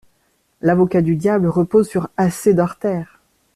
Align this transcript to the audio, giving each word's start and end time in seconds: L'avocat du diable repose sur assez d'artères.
L'avocat 0.61 1.03
du 1.03 1.15
diable 1.15 1.45
repose 1.47 1.87
sur 1.87 2.09
assez 2.17 2.55
d'artères. 2.55 3.19